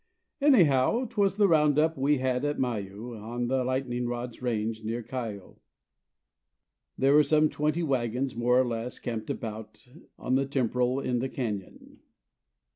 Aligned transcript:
Anyhow, 0.41 1.05
'twas 1.05 1.37
the 1.37 1.47
round 1.47 1.77
up 1.77 1.95
we 1.95 2.17
had 2.17 2.43
at 2.43 2.57
Mayou 2.57 3.15
On 3.15 3.45
the 3.45 3.63
Lightning 3.63 4.07
Rod's 4.07 4.41
range, 4.41 4.83
near 4.83 5.03
Cayo; 5.03 5.59
There 6.97 7.13
were 7.13 7.21
some 7.21 7.49
twenty 7.49 7.83
wagons, 7.83 8.35
more 8.35 8.59
or 8.59 8.65
less, 8.65 8.97
camped 8.97 9.29
about 9.29 9.87
On 10.17 10.33
the 10.33 10.47
temporal 10.47 10.99
in 11.01 11.19
the 11.19 11.29
cañon. 11.29 11.97